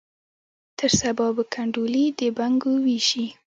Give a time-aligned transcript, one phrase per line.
[0.79, 3.25] تر سبا به کنډولي د بنګو ویشي